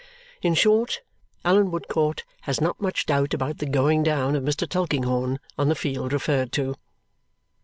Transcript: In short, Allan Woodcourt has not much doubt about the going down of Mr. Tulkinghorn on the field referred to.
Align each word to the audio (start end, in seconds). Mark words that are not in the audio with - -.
In 0.41 0.55
short, 0.55 1.01
Allan 1.45 1.69
Woodcourt 1.69 2.23
has 2.49 2.59
not 2.59 2.81
much 2.81 3.05
doubt 3.05 3.35
about 3.35 3.59
the 3.59 3.67
going 3.67 4.01
down 4.01 4.35
of 4.35 4.43
Mr. 4.43 4.67
Tulkinghorn 4.67 5.39
on 5.59 5.69
the 5.69 5.75
field 5.75 6.11
referred 6.11 6.51
to. 6.53 6.73